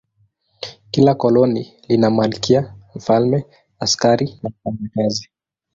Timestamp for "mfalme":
2.95-3.45